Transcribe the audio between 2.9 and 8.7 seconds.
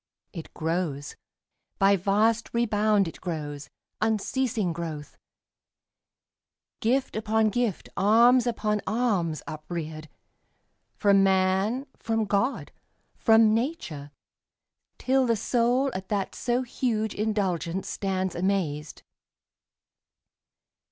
it grows, unceasing growth; Gift upon gift, alms